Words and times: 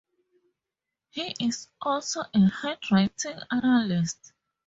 He 1.11 1.35
is 1.39 1.67
also 1.79 2.21
a 2.33 2.49
handwriting 2.49 3.37
analyst. 3.51 4.33